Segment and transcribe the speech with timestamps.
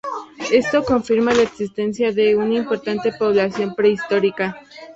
[0.51, 4.57] Esto confirma la existencia de una importante población prehistórica.